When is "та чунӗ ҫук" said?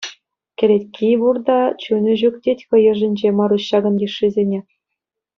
1.49-2.35